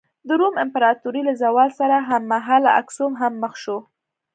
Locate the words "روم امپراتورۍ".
0.39-1.21